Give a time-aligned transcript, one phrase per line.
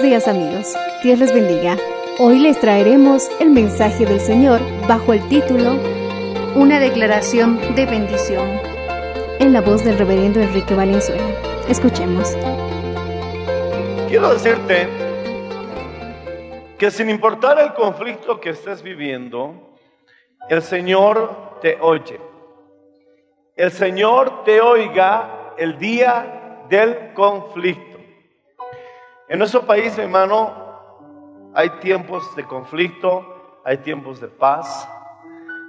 [0.00, 1.76] Buenos días amigos, Dios les bendiga.
[2.18, 5.74] Hoy les traeremos el mensaje del Señor bajo el título
[6.54, 8.48] Una declaración de bendición
[9.40, 11.22] en la voz del reverendo Enrique Valenzuela.
[11.68, 12.34] Escuchemos.
[14.08, 14.88] Quiero decirte
[16.78, 19.76] que sin importar el conflicto que estés viviendo,
[20.48, 22.18] el Señor te oye.
[23.54, 27.89] El Señor te oiga el día del conflicto.
[29.30, 34.88] En nuestro país, mi hermano, hay tiempos de conflicto, hay tiempos de paz,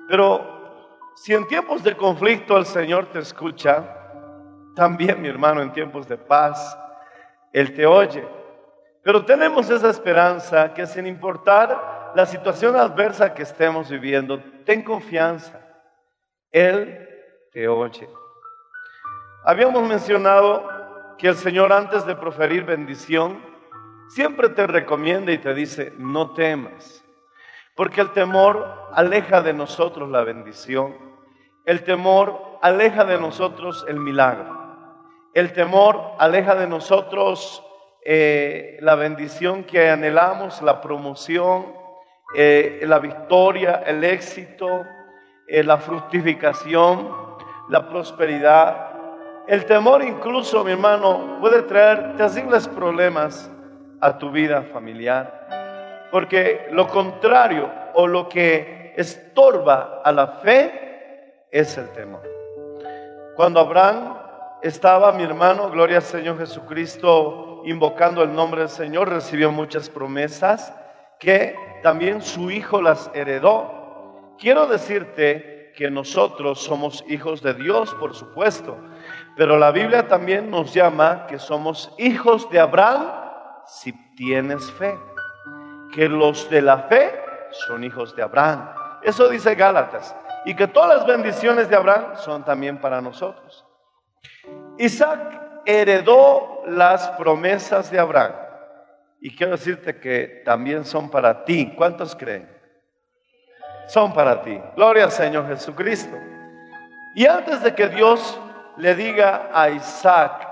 [0.09, 0.41] pero
[1.13, 3.85] si en tiempos de conflicto el Señor te escucha,
[4.75, 6.75] también mi hermano en tiempos de paz,
[7.53, 8.27] Él te oye.
[9.03, 15.61] Pero tenemos esa esperanza que sin importar la situación adversa que estemos viviendo, ten confianza.
[16.49, 17.07] Él
[17.51, 18.09] te oye.
[19.45, 20.67] Habíamos mencionado
[21.19, 23.50] que el Señor antes de proferir bendición,
[24.13, 27.03] siempre te recomienda y te dice, no temas.
[27.75, 30.95] Porque el temor aleja de nosotros la bendición.
[31.65, 34.59] El temor aleja de nosotros el milagro.
[35.33, 37.63] El temor aleja de nosotros
[38.03, 41.73] eh, la bendición que anhelamos, la promoción,
[42.35, 44.85] eh, la victoria, el éxito,
[45.47, 47.37] eh, la fructificación,
[47.69, 48.89] la prosperidad.
[49.47, 53.49] El temor incluso, mi hermano, puede traer terribles problemas
[54.01, 56.09] a tu vida familiar.
[56.11, 62.23] Porque lo contrario o lo que estorba a la fe es el temor.
[63.35, 64.17] Cuando Abraham
[64.61, 70.73] estaba, mi hermano, gloria al Señor Jesucristo, invocando el nombre del Señor, recibió muchas promesas
[71.19, 74.35] que también su hijo las heredó.
[74.37, 78.77] Quiero decirte que nosotros somos hijos de Dios, por supuesto,
[79.37, 83.20] pero la Biblia también nos llama que somos hijos de Abraham
[83.67, 84.97] si tienes fe.
[85.93, 87.19] Que los de la fe
[87.51, 88.73] son hijos de Abraham.
[89.03, 90.15] Eso dice Gálatas.
[90.45, 93.65] Y que todas las bendiciones de Abraham son también para nosotros.
[94.77, 98.33] Isaac heredó las promesas de Abraham.
[99.19, 101.73] Y quiero decirte que también son para ti.
[101.77, 102.49] ¿Cuántos creen?
[103.87, 104.59] Son para ti.
[104.75, 106.17] Gloria al Señor Jesucristo.
[107.13, 108.39] Y antes de que Dios
[108.77, 110.50] le diga a Isaac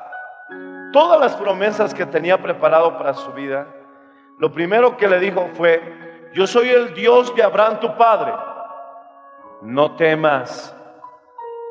[0.91, 3.67] todas las promesas que tenía preparado para su vida,
[4.37, 5.81] lo primero que le dijo fue,
[6.33, 8.33] yo soy el Dios de Abraham tu padre.
[9.61, 10.75] No temas,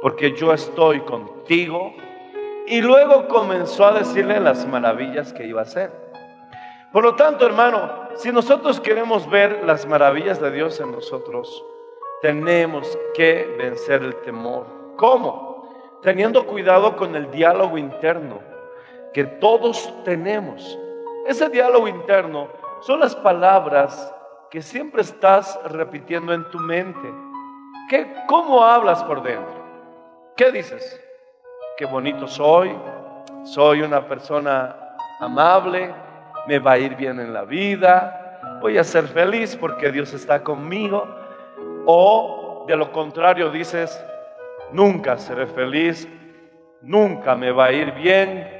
[0.02, 1.94] porque yo estoy contigo.
[2.66, 5.90] Y luego comenzó a decirle las maravillas que iba a hacer.
[6.92, 11.64] Por lo tanto, hermano, si nosotros queremos ver las maravillas de Dios en nosotros,
[12.20, 14.66] tenemos que vencer el temor.
[14.96, 15.98] ¿Cómo?
[16.02, 18.47] Teniendo cuidado con el diálogo interno
[19.12, 20.78] que todos tenemos.
[21.26, 22.48] Ese diálogo interno
[22.80, 24.14] son las palabras
[24.50, 27.12] que siempre estás repitiendo en tu mente.
[27.90, 29.54] ¿Qué, ¿Cómo hablas por dentro?
[30.36, 31.00] ¿Qué dices?
[31.76, 32.74] Qué bonito soy,
[33.44, 35.94] soy una persona amable,
[36.46, 40.42] me va a ir bien en la vida, voy a ser feliz porque Dios está
[40.42, 41.06] conmigo.
[41.86, 44.02] O de lo contrario dices,
[44.72, 46.08] nunca seré feliz,
[46.82, 48.57] nunca me va a ir bien,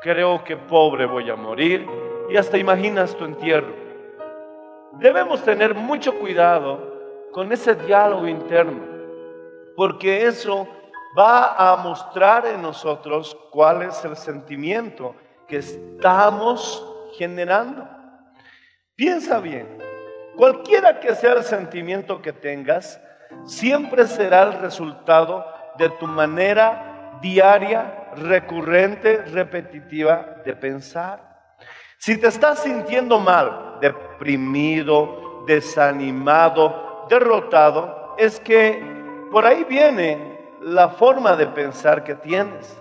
[0.00, 1.86] creo que pobre voy a morir
[2.28, 3.74] y hasta imaginas tu entierro.
[4.92, 6.90] Debemos tener mucho cuidado
[7.32, 8.80] con ese diálogo interno,
[9.76, 10.66] porque eso
[11.16, 15.14] va a mostrar en nosotros cuál es el sentimiento
[15.46, 16.86] que estamos
[17.16, 17.88] generando.
[18.94, 19.78] Piensa bien,
[20.36, 23.00] cualquiera que sea el sentimiento que tengas,
[23.44, 25.46] siempre será el resultado
[25.78, 31.54] de tu manera diaria, recurrente, repetitiva de pensar.
[31.98, 38.82] Si te estás sintiendo mal, deprimido, desanimado, derrotado, es que
[39.30, 42.78] por ahí viene la forma de pensar que tienes.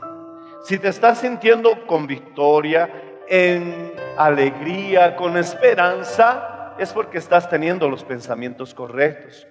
[0.64, 2.90] Si te estás sintiendo con victoria,
[3.28, 9.48] en alegría, con esperanza, es porque estás teniendo los pensamientos correctos.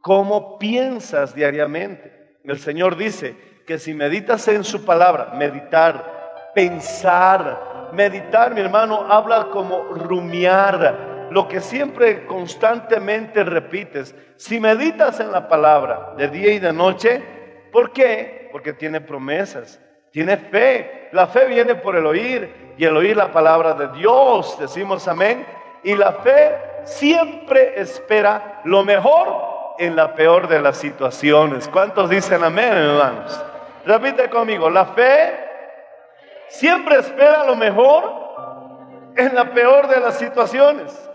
[0.00, 2.38] ¿Cómo piensas diariamente?
[2.42, 9.46] El Señor dice que si meditas en su palabra, meditar, pensar, meditar, mi hermano, habla
[9.52, 14.12] como rumiar, lo que siempre constantemente repites.
[14.34, 17.22] Si meditas en la palabra de día y de noche,
[17.70, 18.48] ¿por qué?
[18.50, 19.80] Porque tiene promesas,
[20.10, 21.08] tiene fe.
[21.12, 25.46] La fe viene por el oír y el oír la palabra de Dios, decimos amén.
[25.84, 31.68] Y la fe siempre espera lo mejor en la peor de las situaciones.
[31.68, 33.44] ¿Cuántos dicen amén, hermanos?
[33.84, 35.32] Repite conmigo, la fe
[36.48, 41.08] siempre espera lo mejor en la peor de las situaciones.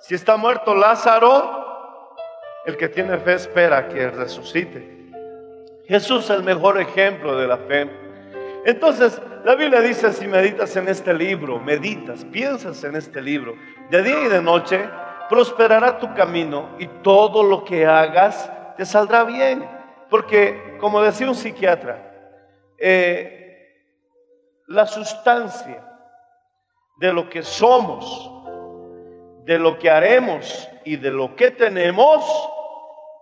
[0.00, 2.16] Si está muerto Lázaro,
[2.64, 4.96] el que tiene fe espera que resucite.
[5.86, 7.90] Jesús es el mejor ejemplo de la fe.
[8.64, 13.54] Entonces, la Biblia dice, si meditas en este libro, meditas, piensas en este libro,
[13.90, 14.86] de día y de noche,
[15.28, 19.77] prosperará tu camino y todo lo que hagas te saldrá bien.
[20.10, 22.08] Porque, como decía un psiquiatra,
[22.78, 23.48] eh,
[24.66, 25.84] la sustancia
[26.98, 28.30] de lo que somos,
[29.44, 32.24] de lo que haremos y de lo que tenemos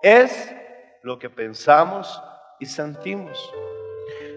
[0.02, 0.54] es
[1.02, 2.22] lo que pensamos
[2.58, 3.52] y sentimos.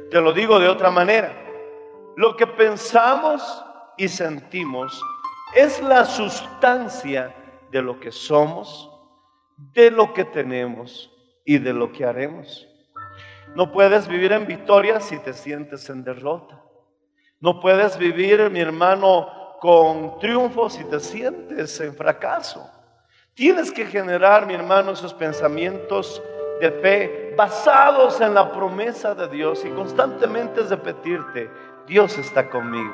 [0.09, 1.33] Te lo digo de otra manera.
[2.15, 3.63] Lo que pensamos
[3.97, 5.01] y sentimos
[5.55, 7.35] es la sustancia
[7.71, 8.91] de lo que somos,
[9.57, 11.11] de lo que tenemos
[11.49, 12.67] y de lo que haremos.
[13.55, 16.61] No puedes vivir en victoria si te sientes en derrota.
[17.39, 22.69] No puedes vivir, mi hermano, con triunfo si te sientes en fracaso.
[23.33, 26.21] Tienes que generar, mi hermano, esos pensamientos
[26.61, 31.49] de fe basados en la promesa de Dios y constantemente repetirte,
[31.87, 32.93] Dios está conmigo,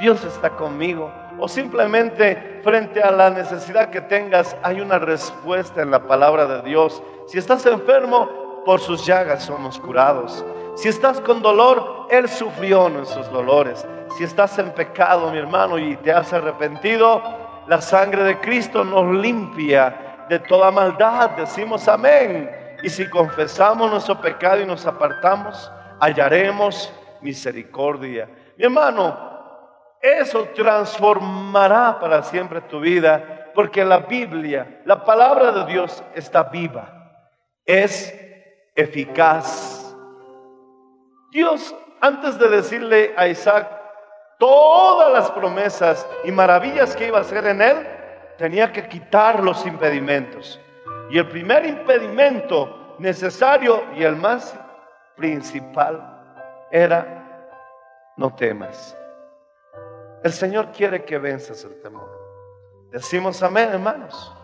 [0.00, 1.12] Dios está conmigo.
[1.38, 6.62] O simplemente frente a la necesidad que tengas hay una respuesta en la palabra de
[6.62, 7.02] Dios.
[7.26, 10.44] Si estás enfermo, por sus llagas somos curados.
[10.74, 13.86] Si estás con dolor, Él sufrió nuestros dolores.
[14.16, 17.22] Si estás en pecado, mi hermano, y te has arrepentido,
[17.66, 21.30] la sangre de Cristo nos limpia de toda maldad.
[21.30, 22.50] Decimos amén.
[22.82, 25.70] Y si confesamos nuestro pecado y nos apartamos,
[26.00, 28.28] hallaremos misericordia.
[28.56, 29.33] Mi hermano,
[30.04, 37.22] eso transformará para siempre tu vida, porque la Biblia, la palabra de Dios está viva,
[37.64, 38.12] es
[38.74, 39.84] eficaz
[41.34, 43.68] Dios, antes de decirle a Isaac
[44.38, 47.76] todas las promesas y maravillas que iba a hacer en él,
[48.38, 50.60] tenía que quitar los impedimentos.
[51.10, 54.56] Y el primer impedimento necesario y el más
[55.16, 56.22] principal
[56.70, 58.96] era no temas.
[60.24, 62.08] El Señor quiere que venzas el temor.
[62.90, 64.34] Decimos amén, hermanos.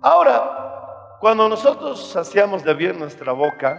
[0.00, 3.76] Ahora, cuando nosotros hacíamos de bien nuestra boca,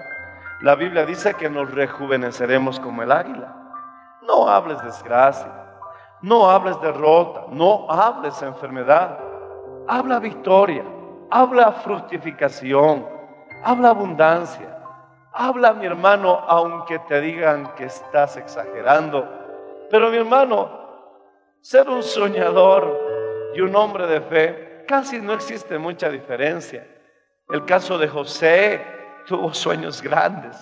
[0.59, 3.55] la Biblia dice que nos rejuveneceremos como el águila.
[4.23, 5.49] No hables desgracia,
[6.21, 9.19] no hables derrota, no hables enfermedad.
[9.87, 10.83] Habla victoria,
[11.31, 13.07] habla fructificación,
[13.63, 14.77] habla abundancia.
[15.31, 19.46] Habla, mi hermano, aunque te digan que estás exagerando.
[19.89, 20.69] Pero, mi hermano,
[21.61, 26.87] ser un soñador y un hombre de fe, casi no existe mucha diferencia.
[27.49, 28.85] El caso de José,
[29.25, 30.57] tuvo sueños grandes.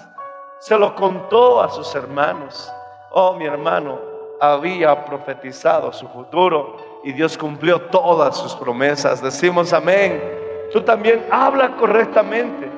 [0.60, 2.72] Se lo contó a sus hermanos.
[3.12, 4.00] Oh, mi hermano,
[4.39, 9.22] había profetizado su futuro y Dios cumplió todas sus promesas.
[9.22, 10.22] Decimos amén.
[10.72, 12.70] Tú también habla correctamente.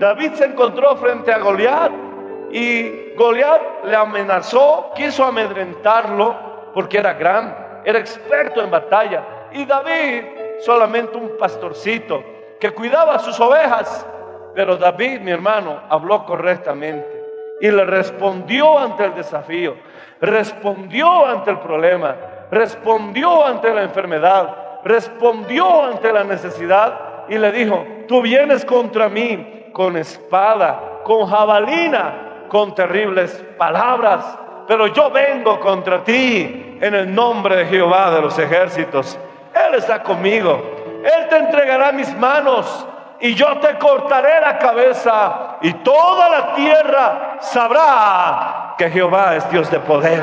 [0.00, 2.05] David se encontró frente a Goliat
[2.50, 9.48] y Goliat le amenazó, quiso amedrentarlo porque era gran, era experto en batalla.
[9.52, 10.24] Y David,
[10.60, 12.22] solamente un pastorcito
[12.60, 14.06] que cuidaba sus ovejas,
[14.54, 17.24] pero David, mi hermano, habló correctamente
[17.60, 19.76] y le respondió ante el desafío,
[20.20, 22.16] respondió ante el problema,
[22.50, 29.70] respondió ante la enfermedad, respondió ante la necesidad y le dijo, tú vienes contra mí
[29.72, 37.56] con espada, con jabalina, con terribles palabras, pero yo vengo contra ti en el nombre
[37.56, 39.18] de Jehová de los ejércitos.
[39.54, 41.02] Él está conmigo.
[41.04, 42.86] Él te entregará mis manos
[43.20, 49.70] y yo te cortaré la cabeza y toda la tierra sabrá que Jehová es Dios
[49.70, 50.22] de poder.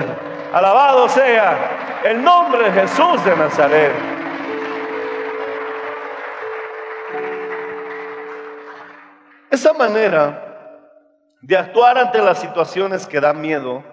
[0.54, 3.94] Alabado sea el nombre de Jesús de Nazaret.
[9.50, 10.43] Esa manera
[11.44, 13.84] de actuar ante las situaciones que dan miedo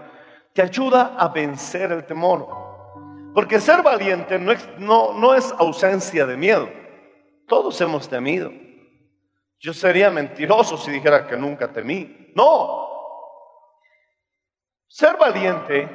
[0.53, 2.49] te ayuda a vencer el temor.
[3.35, 6.69] Porque ser valiente no es, no, es ausencia de miedo.
[7.47, 8.53] Todos hemos temido.
[9.59, 12.33] Yo sería mentiroso si dijera que nunca temí.
[12.35, 12.89] No.
[14.87, 15.89] Ser valiente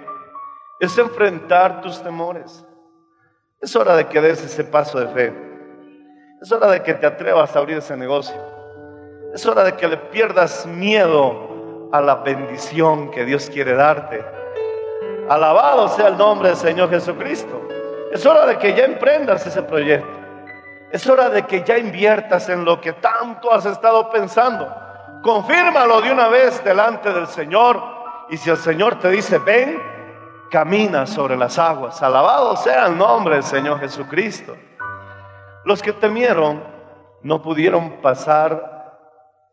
[0.79, 2.65] es enfrentar tus temores.
[3.61, 5.33] Es hora de que des ese paso de fe.
[6.41, 8.54] Es hora de que te atrevas a abrir ese negocio.
[9.35, 14.23] Es hora de que le pierdas miedo a la bendición que Dios quiere darte.
[15.27, 17.67] Alabado sea el nombre del Señor Jesucristo.
[18.13, 20.07] Es hora de que ya emprendas ese proyecto.
[20.89, 24.73] Es hora de que ya inviertas en lo que tanto has estado pensando.
[25.21, 27.83] Confírmalo de una vez delante del Señor.
[28.29, 29.83] Y si el Señor te dice, ven,
[30.49, 32.01] camina sobre las aguas.
[32.01, 34.55] Alabado sea el nombre del Señor Jesucristo.
[35.65, 36.63] Los que temieron
[37.21, 38.74] no pudieron pasar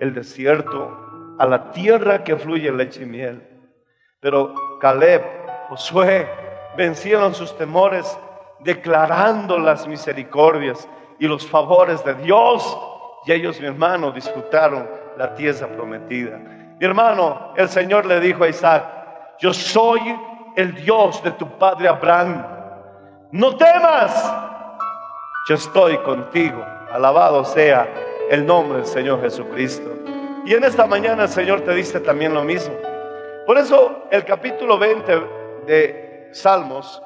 [0.02, 3.40] el desierto a la tierra que fluye leche y miel.
[4.18, 5.22] Pero Caleb,
[5.68, 6.28] Josué,
[6.76, 8.18] vencieron sus temores
[8.58, 10.88] declarando las misericordias
[11.20, 12.76] y los favores de Dios.
[13.26, 16.36] Y ellos, mi hermano, disfrutaron la tierra prometida.
[16.36, 18.84] Mi hermano, el Señor le dijo a Isaac,
[19.38, 20.00] yo soy
[20.56, 22.44] el Dios de tu padre Abraham.
[23.30, 24.34] No temas,
[25.48, 26.60] yo estoy contigo.
[26.92, 29.92] Alabado sea el nombre del Señor Jesucristo.
[30.46, 32.74] Y en esta mañana el Señor te dice también lo mismo.
[33.44, 35.20] Por eso el capítulo 20
[35.66, 37.02] de Salmos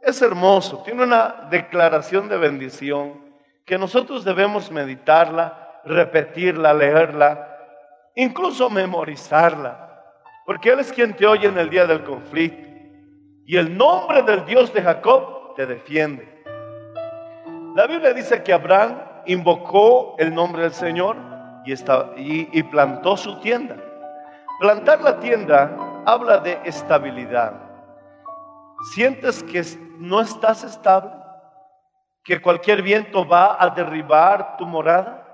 [0.00, 3.20] es hermoso, tiene una declaración de bendición
[3.66, 7.48] que nosotros debemos meditarla, repetirla, leerla,
[8.14, 10.04] incluso memorizarla,
[10.46, 12.68] porque Él es quien te oye en el día del conflicto.
[13.44, 16.44] Y el nombre del Dios de Jacob te defiende.
[17.74, 21.16] La Biblia dice que Abraham invocó el nombre del Señor
[22.16, 23.76] y, y plantó su tienda.
[24.58, 27.54] Plantar la tienda habla de estabilidad.
[28.92, 29.62] ¿Sientes que
[29.98, 31.12] no estás estable?
[32.24, 35.26] ¿Que cualquier viento va a derribar tu morada?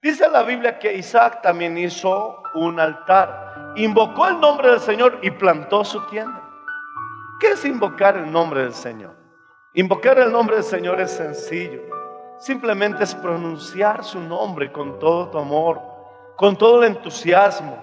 [0.00, 3.72] Dice la Biblia que Isaac también hizo un altar.
[3.76, 6.42] Invocó el nombre del Señor y plantó su tienda.
[7.40, 9.14] ¿Qué es invocar el nombre del Señor?
[9.74, 11.82] Invocar el nombre del Señor es sencillo.
[12.38, 15.80] Simplemente es pronunciar su nombre con todo tu amor,
[16.36, 17.76] con todo el entusiasmo,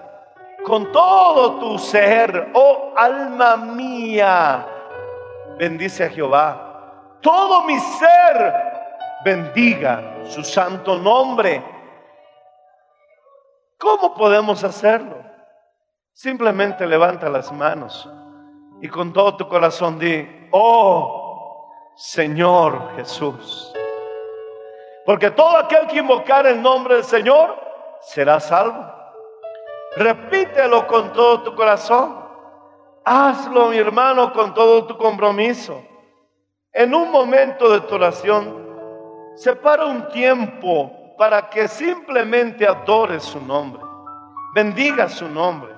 [0.64, 2.50] con todo tu ser.
[2.54, 4.66] Oh alma mía,
[5.58, 7.18] bendice a Jehová.
[7.20, 8.54] Todo mi ser
[9.24, 11.62] bendiga su santo nombre.
[13.78, 15.22] ¿Cómo podemos hacerlo?
[16.14, 18.08] Simplemente levanta las manos
[18.80, 23.74] y con todo tu corazón di, oh Señor Jesús.
[25.06, 27.56] Porque todo aquel que invocar el nombre del Señor
[28.00, 28.84] será salvo.
[29.96, 32.26] Repítelo con todo tu corazón.
[33.04, 35.80] Hazlo, mi hermano, con todo tu compromiso.
[36.72, 38.66] En un momento de tu oración,
[39.36, 43.80] separa un tiempo para que simplemente adores su nombre,
[44.54, 45.72] bendiga su nombre,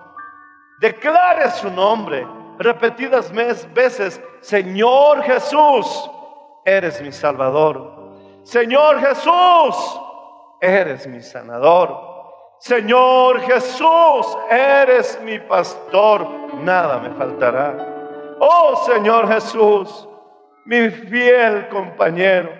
[0.80, 2.26] declare su nombre
[2.58, 6.11] repetidas veces, Señor Jesús,
[6.64, 7.97] eres mi Salvador.
[8.48, 10.00] Señor Jesús,
[10.58, 11.94] eres mi sanador.
[12.58, 17.76] Señor Jesús, eres mi pastor, nada me faltará.
[18.40, 20.08] Oh Señor Jesús,
[20.64, 22.50] mi fiel compañero,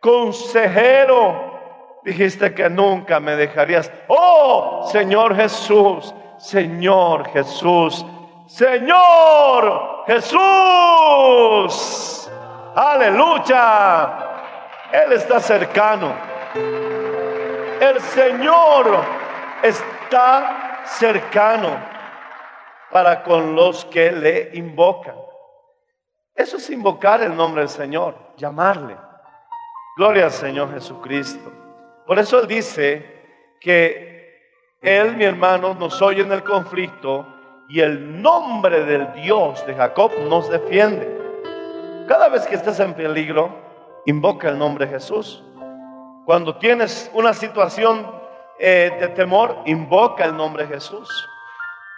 [0.00, 3.92] consejero, dijiste que nunca me dejarías.
[4.08, 8.04] Oh Señor Jesús, Señor Jesús,
[8.48, 10.40] Señor Jesús.
[12.74, 14.24] Aleluya.
[14.92, 16.14] Él está cercano.
[17.80, 18.86] El Señor
[19.62, 21.76] está cercano
[22.90, 25.14] para con los que le invocan.
[26.34, 28.96] Eso es invocar el nombre del Señor, llamarle.
[29.96, 31.52] Gloria al Señor Jesucristo.
[32.06, 37.26] Por eso Él dice que Él, mi hermano, nos oye en el conflicto
[37.68, 41.16] y el nombre del Dios de Jacob nos defiende.
[42.08, 43.67] Cada vez que estés en peligro,
[44.08, 45.44] invoca el nombre de Jesús.
[46.24, 48.10] Cuando tienes una situación
[48.58, 51.28] eh, de temor, invoca el nombre de Jesús.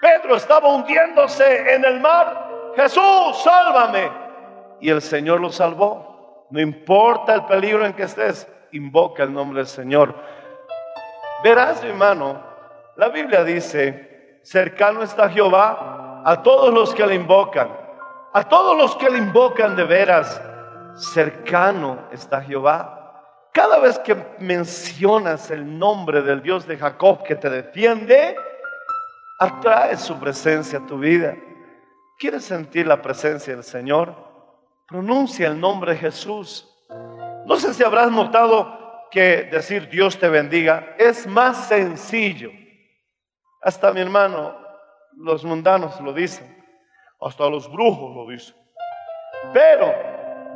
[0.01, 2.73] Pedro estaba hundiéndose en el mar.
[2.75, 4.11] Jesús, sálvame.
[4.81, 6.47] Y el Señor lo salvó.
[6.51, 10.13] No importa el peligro en que estés, invoca el nombre del Señor.
[11.45, 12.43] Verás, mi hermano,
[12.97, 17.71] la Biblia dice, cercano está Jehová a todos los que le invocan,
[18.33, 20.43] a todos los que le invocan de veras,
[20.97, 22.97] cercano está Jehová.
[23.53, 28.37] Cada vez que mencionas el nombre del Dios de Jacob que te defiende,
[29.39, 31.35] atrae su presencia a tu vida.
[32.19, 34.15] ¿Quieres sentir la presencia del Señor?
[34.87, 36.69] Pronuncia el nombre de Jesús.
[37.47, 42.51] No sé si habrás notado que decir Dios te bendiga es más sencillo.
[43.63, 44.57] Hasta mi hermano,
[45.17, 46.57] los mundanos lo dicen.
[47.21, 48.57] Hasta los brujos lo dicen.
[49.53, 50.10] Pero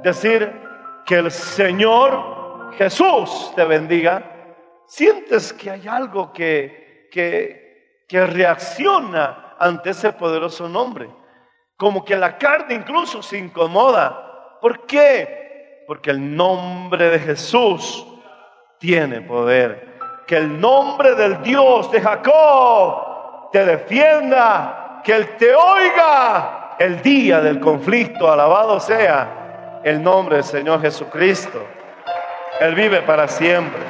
[0.05, 0.53] decir
[1.05, 4.23] que el Señor Jesús te bendiga,
[4.87, 7.65] sientes que hay algo que, que,
[8.09, 11.09] reacciona ante ese poderoso nombre.
[11.77, 14.59] Como que la carne incluso se incomoda.
[14.61, 15.83] ¿Por qué?
[15.89, 18.07] Porque el nombre de Jesús
[18.79, 19.95] tiene poder.
[20.29, 27.41] Que el nombre del Dios de Jacob te defienda, que Él te oiga el día
[27.41, 28.31] del conflicto.
[28.31, 29.44] Alabado sea
[29.85, 31.63] el nombre del Señor Jesucristo.
[32.59, 33.83] Él vive para siempre.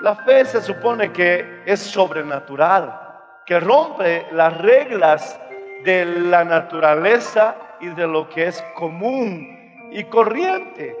[0.00, 2.98] La fe se supone que es sobrenatural,
[3.44, 5.38] que rompe las reglas
[5.84, 10.96] de la naturaleza y de lo que es común y corriente.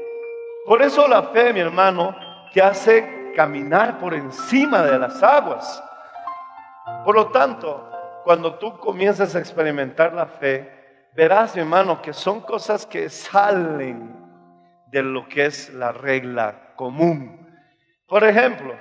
[0.66, 2.14] Por eso la fe, mi hermano,
[2.52, 5.82] te hace caminar por encima de las aguas.
[7.04, 7.88] Por lo tanto,
[8.24, 10.79] cuando tú comienzas a experimentar la fe,
[11.14, 14.16] verás, mi hermano, que son cosas que salen
[14.86, 17.48] de lo que es la regla común.
[18.06, 18.74] Por ejemplo,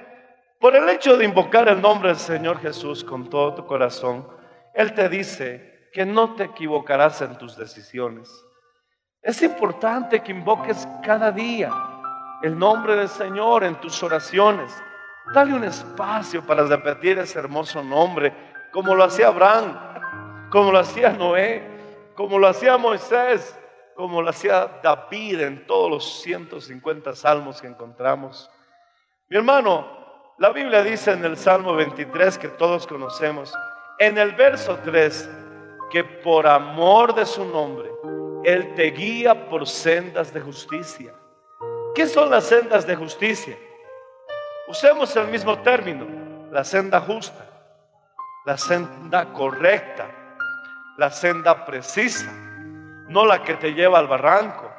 [0.60, 4.28] por el hecho de invocar el nombre del Señor Jesús con todo tu corazón,
[4.74, 8.30] Él te dice que no te equivocarás en tus decisiones.
[9.22, 11.72] Es importante que invoques cada día
[12.42, 14.72] el nombre del Señor en tus oraciones.
[15.34, 18.34] Dale un espacio para repetir ese hermoso nombre,
[18.72, 19.78] como lo hacía Abraham,
[20.50, 21.79] como lo hacía Noé,
[22.20, 23.58] como lo hacía Moisés,
[23.96, 28.52] como lo hacía David en todos los 150 salmos que encontramos.
[29.30, 29.88] Mi hermano,
[30.38, 33.54] la Biblia dice en el Salmo 23 que todos conocemos,
[34.00, 35.30] en el verso 3,
[35.90, 37.90] que por amor de su nombre,
[38.44, 41.14] Él te guía por sendas de justicia.
[41.96, 43.58] ¿Qué son las sendas de justicia?
[44.68, 46.06] Usemos el mismo término,
[46.52, 47.48] la senda justa,
[48.46, 50.19] la senda correcta,
[51.00, 52.30] la senda precisa,
[53.08, 54.70] no la que te lleva al barranco,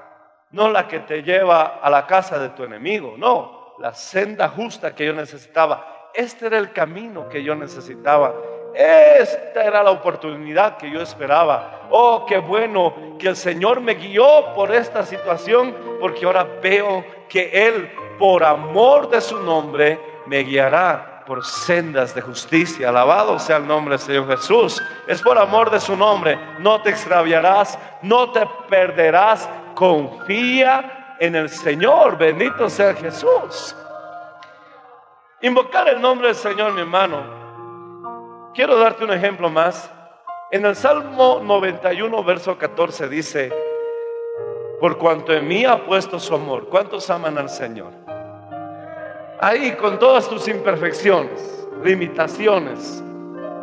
[0.51, 4.95] no la que te lleva a la casa de tu enemigo, no, la senda justa
[4.95, 6.11] que yo necesitaba.
[6.13, 8.35] Este era el camino que yo necesitaba.
[8.75, 11.89] Esta era la oportunidad que yo esperaba.
[11.91, 17.67] Oh, qué bueno que el Señor me guió por esta situación, porque ahora veo que
[17.67, 22.89] Él, por amor de su nombre, me guiará por sendas de justicia.
[22.89, 24.83] Alabado sea el nombre del Señor Jesús.
[25.07, 26.37] Es por amor de su nombre.
[26.59, 29.49] No te extraviarás, no te perderás.
[29.77, 32.19] Confía en el Señor.
[32.19, 33.77] Bendito sea Jesús.
[35.43, 38.51] Invocar el nombre del Señor, mi hermano.
[38.53, 39.89] Quiero darte un ejemplo más.
[40.51, 43.53] En el Salmo 91, verso 14 dice,
[44.81, 46.67] por cuanto en mí ha puesto su amor.
[46.69, 48.10] ¿Cuántos aman al Señor?
[49.43, 53.03] Ahí con todas tus imperfecciones, limitaciones,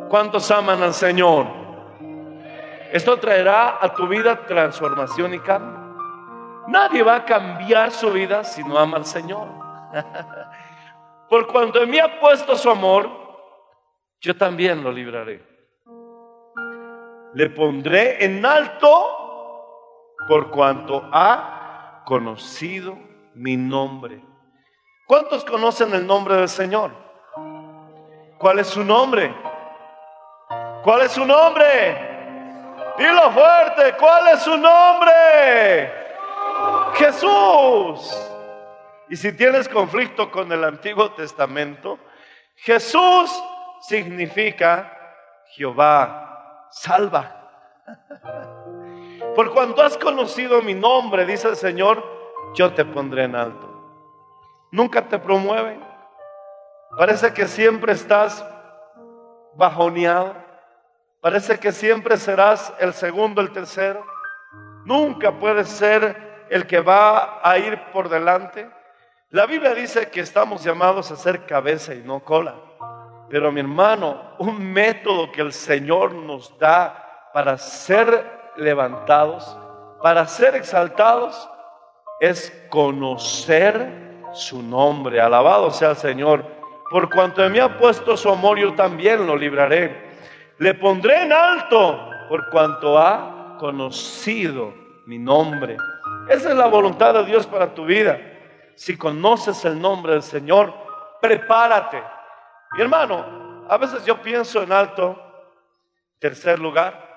[0.10, 1.46] ¿cuántos aman al Señor?
[2.92, 5.78] Esto traerá a tu vida transformación y cambio.
[6.68, 9.48] Nadie va a cambiar su vida si no ama al Señor.
[11.30, 13.10] Por cuanto en mí ha puesto su amor,
[14.20, 15.46] yo también lo libraré.
[17.34, 19.28] Le pondré en alto
[20.28, 22.98] por cuanto ha conocido
[23.36, 24.27] mi nombre.
[25.08, 26.92] ¿Cuántos conocen el nombre del Señor?
[28.38, 29.34] ¿Cuál es su nombre?
[30.84, 31.64] ¿Cuál es su nombre?
[32.98, 35.94] Dilo fuerte, ¿cuál es su nombre?
[36.96, 38.32] Jesús.
[39.08, 41.98] Y si tienes conflicto con el Antiguo Testamento,
[42.56, 43.32] Jesús
[43.80, 44.92] significa
[45.52, 47.50] Jehová salva.
[49.36, 52.04] Por cuanto has conocido mi nombre, dice el Señor,
[52.56, 53.67] yo te pondré en alto.
[54.72, 55.84] Nunca te promueven.
[56.98, 58.46] Parece que siempre estás
[59.56, 60.36] bajoneado.
[61.22, 64.06] Parece que siempre serás el segundo, el tercero.
[64.86, 68.70] Nunca puedes ser el que va a ir por delante.
[69.30, 72.56] La Biblia dice que estamos llamados a ser cabeza y no cola.
[73.30, 79.58] Pero mi hermano, un método que el Señor nos da para ser levantados,
[80.02, 81.50] para ser exaltados,
[82.22, 85.20] es conocer su nombre.
[85.20, 86.44] Alabado sea el Señor.
[86.90, 90.08] Por cuanto me ha puesto su amor, yo también lo libraré.
[90.58, 94.74] Le pondré en alto por cuanto ha conocido
[95.06, 95.78] mi nombre.
[96.30, 98.20] Esa es la voluntad de Dios para tu vida.
[98.76, 100.74] Si conoces el nombre del Señor,
[101.22, 102.04] prepárate.
[102.74, 105.20] Mi hermano, a veces yo pienso en alto,
[106.20, 107.08] tercer lugar,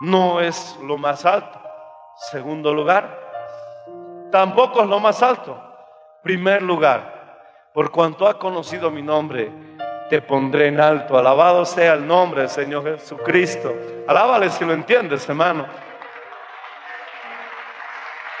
[0.00, 1.60] no es lo más alto.
[2.30, 3.18] Segundo lugar,
[4.30, 5.69] tampoco es lo más alto.
[6.22, 9.50] Primer lugar, por cuanto ha conocido mi nombre,
[10.10, 11.16] te pondré en alto.
[11.16, 13.74] Alabado sea el nombre del Señor Jesucristo.
[14.06, 15.66] Alábale si lo entiendes, hermano.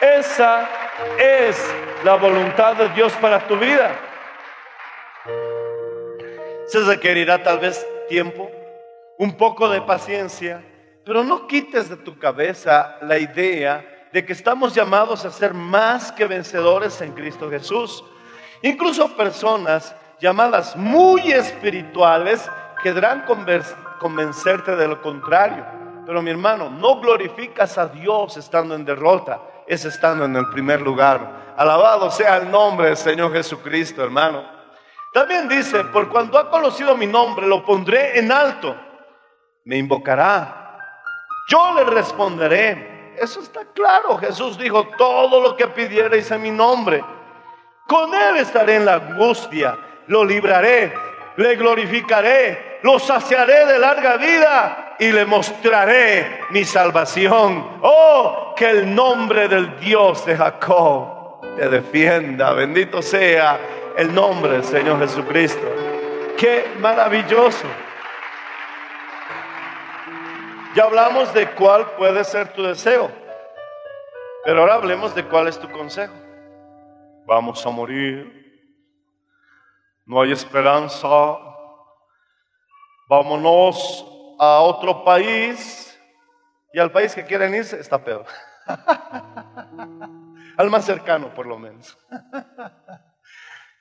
[0.00, 0.68] Esa
[1.18, 3.96] es la voluntad de Dios para tu vida.
[6.66, 8.50] Se requerirá tal vez tiempo,
[9.18, 10.62] un poco de paciencia,
[11.04, 16.12] pero no quites de tu cabeza la idea de que estamos llamados a ser más
[16.12, 18.04] que vencedores en Cristo Jesús.
[18.62, 22.48] Incluso personas llamadas muy espirituales
[22.82, 23.24] querrán
[23.98, 25.64] convencerte de lo contrario.
[26.04, 30.80] Pero mi hermano, no glorificas a Dios estando en derrota, es estando en el primer
[30.80, 31.54] lugar.
[31.56, 34.44] Alabado sea el nombre del Señor Jesucristo, hermano.
[35.12, 38.76] También dice, por cuando ha conocido mi nombre, lo pondré en alto.
[39.64, 40.78] Me invocará.
[41.48, 42.89] Yo le responderé.
[43.20, 44.16] Eso está claro.
[44.16, 47.04] Jesús dijo, todo lo que pidierais en mi nombre.
[47.86, 49.76] Con él estaré en la angustia.
[50.06, 50.94] Lo libraré.
[51.36, 52.78] Le glorificaré.
[52.82, 57.78] Lo saciaré de larga vida y le mostraré mi salvación.
[57.82, 62.54] Oh, que el nombre del Dios de Jacob te defienda.
[62.54, 63.60] Bendito sea
[63.98, 65.66] el nombre del Señor Jesucristo.
[66.38, 67.66] Qué maravilloso.
[70.72, 73.10] Ya hablamos de cuál puede ser tu deseo,
[74.44, 76.14] pero ahora hablemos de cuál es tu consejo.
[77.26, 78.70] Vamos a morir,
[80.06, 81.08] no hay esperanza,
[83.08, 84.06] vámonos
[84.38, 86.00] a otro país
[86.72, 88.26] y al país que quieren irse está peor.
[90.56, 91.98] al más cercano por lo menos.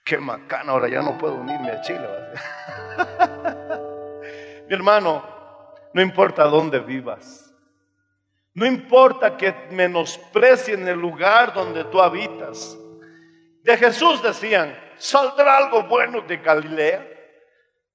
[0.03, 2.07] Qué macana, ahora ya no puedo unirme a Chile.
[4.67, 5.38] Mi hermano,
[5.93, 7.53] no importa dónde vivas,
[8.53, 12.77] no importa que menosprecien el lugar donde tú habitas.
[13.63, 17.07] De Jesús decían, ¿saldrá algo bueno de Galilea?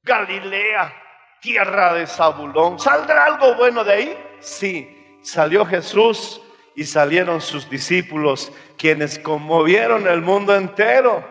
[0.03, 0.95] Galilea,
[1.41, 4.25] tierra de Zabulón, ¿saldrá algo bueno de ahí?
[4.41, 6.41] Sí, salió Jesús
[6.77, 11.25] y salieron sus discípulos, quienes conmovieron el mundo entero.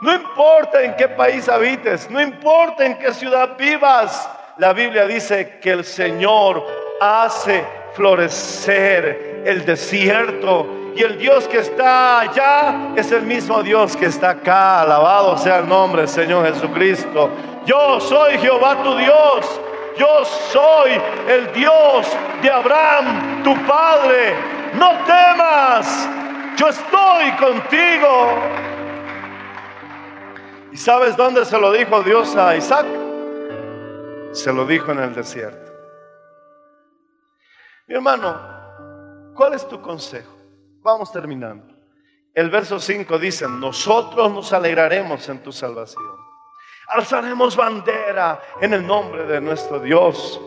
[0.00, 5.58] No importa en qué país habites, no importa en qué ciudad vivas, la Biblia dice
[5.60, 6.64] que el Señor
[7.00, 7.64] hace
[7.94, 10.66] florecer el desierto
[10.96, 14.80] y el Dios que está allá es el mismo Dios que está acá.
[14.80, 17.30] Alabado sea el nombre del Señor Jesucristo.
[17.66, 19.60] Yo soy Jehová tu Dios.
[19.98, 20.92] Yo soy
[21.28, 22.06] el Dios
[22.42, 24.34] de Abraham, tu padre.
[24.74, 26.08] No temas.
[26.56, 28.34] Yo estoy contigo.
[30.72, 32.86] ¿Y sabes dónde se lo dijo Dios a Isaac?
[34.36, 35.72] Se lo dijo en el desierto.
[37.86, 40.30] Mi hermano, ¿cuál es tu consejo?
[40.82, 41.74] Vamos terminando.
[42.34, 46.04] El verso 5 dice, nosotros nos alegraremos en tu salvación.
[46.88, 50.38] Alzaremos bandera en el nombre de nuestro Dios.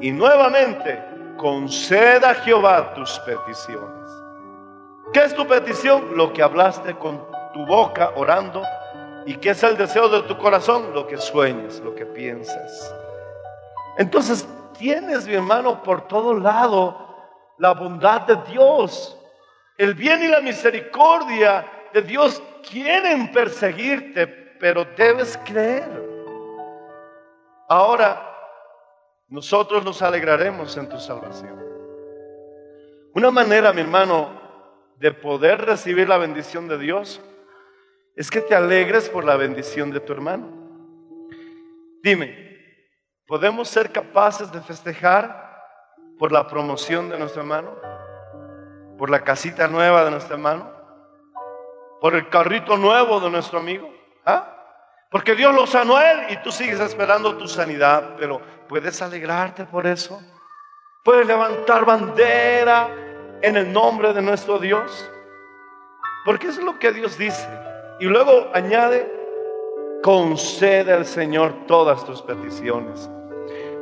[0.00, 1.04] Y nuevamente,
[1.36, 4.10] conceda a Jehová tus peticiones.
[5.12, 6.16] ¿Qué es tu petición?
[6.16, 8.62] Lo que hablaste con tu boca orando
[9.26, 10.92] ¿Y qué es el deseo de tu corazón?
[10.92, 12.94] Lo que sueñes, lo que piensas.
[13.96, 17.04] Entonces tienes, mi hermano, por todo lado
[17.58, 19.18] la bondad de Dios.
[19.78, 26.04] El bien y la misericordia de Dios quieren perseguirte, pero debes creer.
[27.68, 28.30] Ahora,
[29.28, 31.58] nosotros nos alegraremos en tu salvación.
[33.14, 34.28] Una manera, mi hermano,
[34.98, 37.20] de poder recibir la bendición de Dios
[38.16, 40.48] es que te alegres por la bendición de tu hermano.
[42.02, 42.58] Dime,
[43.26, 45.62] ¿podemos ser capaces de festejar
[46.18, 47.74] por la promoción de nuestro hermano?
[48.98, 50.70] ¿Por la casita nueva de nuestro hermano?
[52.00, 53.92] ¿Por el carrito nuevo de nuestro amigo?
[54.24, 54.50] ¿Ah?
[55.10, 59.64] Porque Dios lo sanó a él y tú sigues esperando tu sanidad, pero ¿puedes alegrarte
[59.64, 60.20] por eso?
[61.02, 62.88] ¿Puedes levantar bandera
[63.42, 65.10] en el nombre de nuestro Dios?
[66.24, 67.48] Porque es lo que Dios dice.
[68.04, 69.10] Y luego añade,
[70.02, 73.08] concede al Señor todas tus peticiones.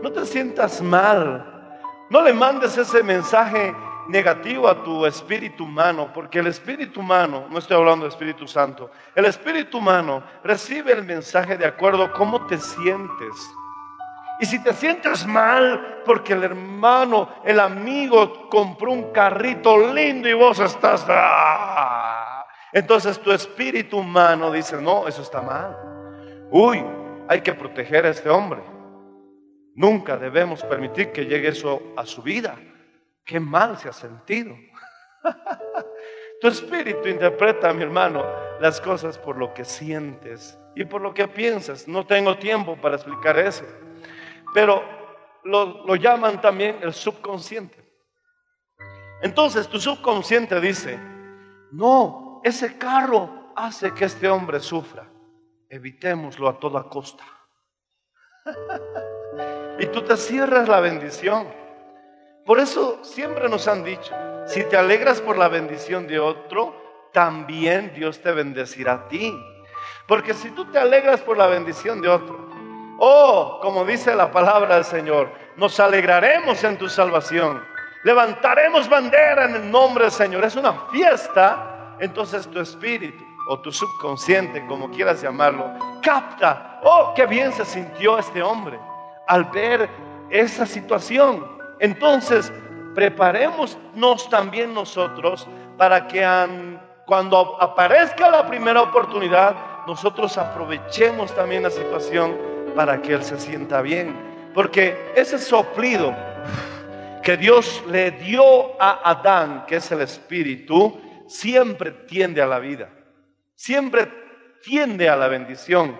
[0.00, 1.74] No te sientas mal.
[2.08, 3.74] No le mandes ese mensaje
[4.06, 8.92] negativo a tu espíritu humano, porque el espíritu humano, no estoy hablando del Espíritu Santo,
[9.12, 13.34] el espíritu humano recibe el mensaje de acuerdo a cómo te sientes.
[14.38, 20.32] Y si te sientes mal porque el hermano, el amigo compró un carrito lindo y
[20.32, 21.06] vos estás...
[21.08, 22.11] ¡ah!
[22.72, 25.76] Entonces tu espíritu humano dice, no, eso está mal.
[26.50, 26.82] Uy,
[27.28, 28.62] hay que proteger a este hombre.
[29.74, 32.58] Nunca debemos permitir que llegue eso a su vida.
[33.24, 34.56] Qué mal se ha sentido.
[36.40, 38.24] tu espíritu interpreta, mi hermano,
[38.60, 41.86] las cosas por lo que sientes y por lo que piensas.
[41.86, 43.64] No tengo tiempo para explicar eso.
[44.54, 44.82] Pero
[45.44, 47.82] lo, lo llaman también el subconsciente.
[49.22, 50.98] Entonces tu subconsciente dice,
[51.70, 55.04] no, ese carro hace que este hombre sufra.
[55.68, 57.24] Evitémoslo a toda costa.
[59.78, 61.46] y tú te cierras la bendición.
[62.44, 64.12] Por eso siempre nos han dicho,
[64.46, 66.74] si te alegras por la bendición de otro,
[67.12, 69.32] también Dios te bendecirá a ti.
[70.08, 72.50] Porque si tú te alegras por la bendición de otro,
[72.98, 77.62] oh, como dice la palabra del Señor, nos alegraremos en tu salvación.
[78.02, 80.44] Levantaremos bandera en el nombre del Señor.
[80.44, 81.71] Es una fiesta.
[82.02, 85.70] Entonces tu espíritu o tu subconsciente, como quieras llamarlo,
[86.02, 88.76] capta, oh, qué bien se sintió este hombre
[89.28, 89.88] al ver
[90.28, 91.46] esa situación.
[91.78, 92.52] Entonces,
[92.96, 95.46] preparémonos también nosotros
[95.78, 96.26] para que
[97.06, 99.54] cuando aparezca la primera oportunidad,
[99.86, 102.36] nosotros aprovechemos también la situación
[102.74, 104.50] para que él se sienta bien.
[104.52, 106.12] Porque ese soplido
[107.22, 108.42] que Dios le dio
[108.82, 110.98] a Adán, que es el espíritu,
[111.32, 112.90] siempre tiende a la vida,
[113.54, 114.10] siempre
[114.62, 115.98] tiende a la bendición.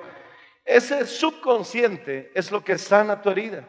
[0.65, 3.69] Ese subconsciente es lo que sana tu herida,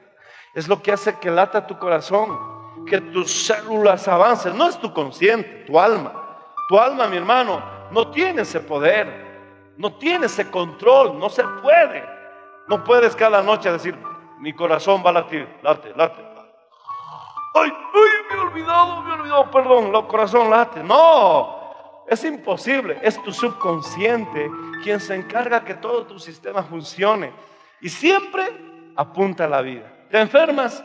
[0.53, 4.57] es lo que hace que lata tu corazón, que tus células avancen.
[4.57, 6.19] No es tu consciente, tu alma.
[6.67, 9.07] Tu alma, mi hermano, no tiene ese poder,
[9.77, 12.03] no tiene ese control, no se puede.
[12.67, 13.97] No puedes cada noche decir,
[14.39, 16.32] mi corazón va a latir, late, late.
[17.53, 20.83] Ay, ay, me he olvidado, me he olvidado, perdón, el corazón late.
[20.83, 24.49] No, es imposible, es tu subconsciente
[24.83, 27.31] quien se encarga que todo tu sistema funcione.
[27.79, 28.43] Y siempre
[28.95, 29.91] apunta a la vida.
[30.09, 30.83] Te enfermas,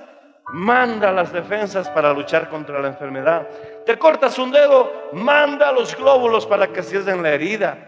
[0.52, 3.48] manda las defensas para luchar contra la enfermedad.
[3.86, 7.84] Te cortas un dedo, manda los glóbulos para que cierren la herida.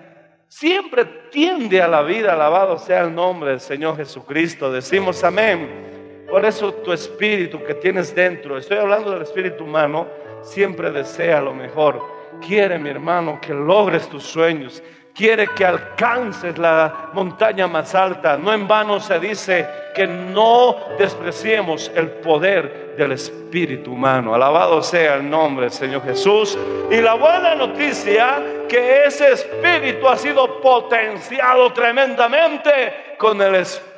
[0.49, 4.73] Siempre tiende a la vida, alabado sea el nombre del Señor Jesucristo.
[4.73, 6.00] Decimos amén.
[6.31, 10.07] Por eso tu espíritu que tienes dentro, estoy hablando del espíritu humano,
[10.43, 14.83] siempre desea lo mejor quiere, mi hermano, que logres tus sueños.
[15.15, 18.37] Quiere que alcances la montaña más alta.
[18.37, 24.35] No en vano se dice que no despreciemos el poder del espíritu humano.
[24.35, 26.57] Alabado sea el nombre del Señor Jesús.
[26.91, 33.90] Y la buena noticia que ese espíritu ha sido potenciado tremendamente con el espíritu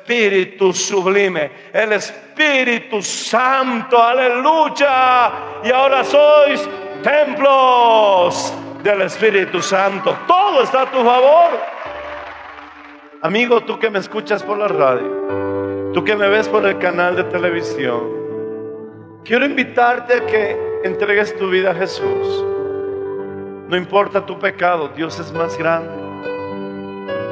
[0.73, 4.01] sublime, el Espíritu Santo.
[4.01, 5.31] Aleluya.
[5.63, 6.67] Y ahora sois
[7.01, 10.15] templos del Espíritu Santo.
[10.27, 11.51] Todo está a tu favor.
[13.21, 17.15] Amigo, tú que me escuchas por la radio, tú que me ves por el canal
[17.15, 18.01] de televisión,
[19.23, 22.45] quiero invitarte a que entregues tu vida a Jesús.
[23.69, 26.02] No importa tu pecado, Dios es más grande.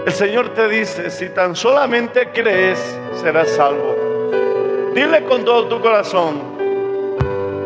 [0.05, 2.79] El Señor te dice, si tan solamente crees,
[3.21, 4.91] serás salvo.
[4.95, 6.41] Dile con todo tu corazón,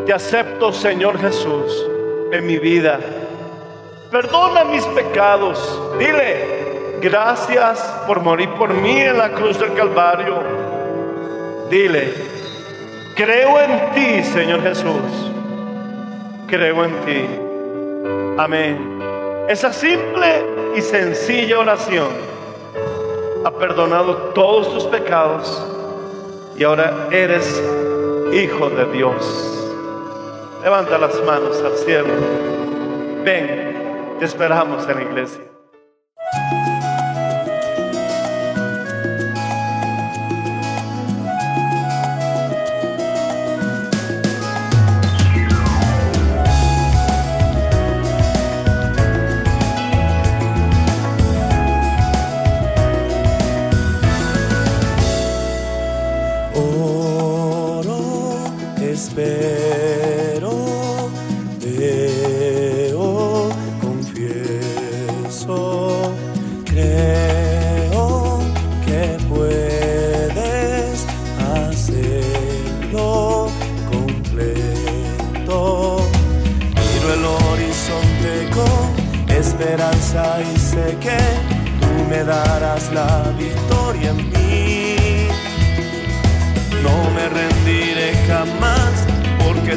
[0.04, 1.86] te acepto Señor Jesús
[2.30, 3.00] en mi vida.
[4.10, 5.80] Perdona mis pecados.
[5.98, 10.42] Dile, gracias por morir por mí en la cruz del Calvario.
[11.70, 12.12] Dile,
[13.16, 15.32] creo en ti, Señor Jesús.
[16.46, 17.26] Creo en ti.
[18.38, 19.00] Amén.
[19.48, 22.08] Esa simple y sencilla oración
[23.44, 25.66] ha perdonado todos tus pecados
[26.56, 27.62] y ahora eres
[28.32, 29.72] hijo de Dios.
[30.62, 32.12] Levanta las manos al cielo.
[33.24, 35.55] Ven, te esperamos en la iglesia.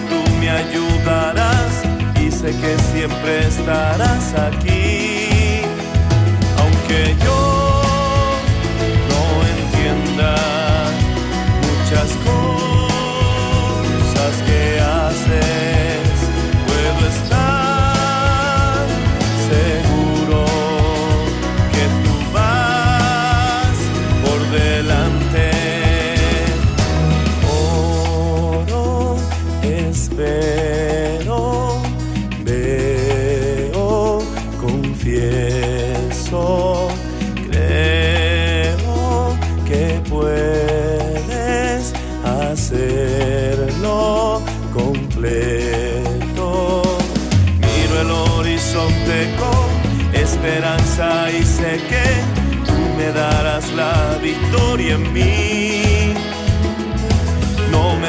[0.09, 1.83] Tú me ayudarás
[2.21, 5.61] y sé que siempre estarás aquí.
[6.57, 7.81] Aunque yo
[9.09, 9.21] no
[9.55, 10.58] entienda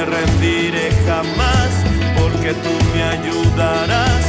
[0.01, 1.71] me rendiré jamás
[2.19, 4.25] porque tú me ayudarás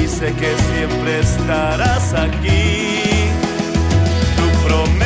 [0.00, 3.30] y sé que siempre estarás aquí.
[4.36, 5.05] Tu promesa